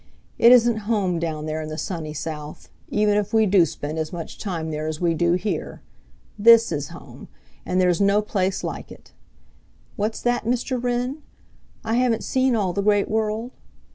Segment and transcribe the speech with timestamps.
[0.39, 4.11] It isn't home down there in the sunny South, even if we do spend as
[4.11, 5.83] much time there as we do here.
[6.39, 7.27] THIS is home,
[7.67, 9.11] and there's no place like it!
[9.97, 10.81] What's that, Mr.
[10.83, 11.21] Wren?
[11.85, 13.51] I haven't seen all the Great World?